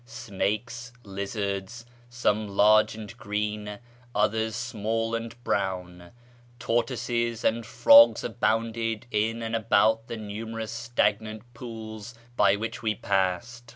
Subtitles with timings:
[0.03, 3.77] Snakes, lizards (some large and green,
[4.15, 6.11] others small and brown),
[6.57, 13.69] tortoises, and frogs abounded in and about the numerous stagnant pools by which we passed.